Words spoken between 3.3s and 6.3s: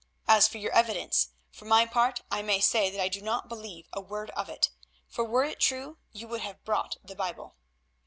believe a word of it, for were it true you